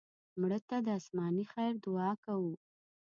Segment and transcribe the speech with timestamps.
[0.39, 2.53] مړه ته د آسماني خیر دعا کوو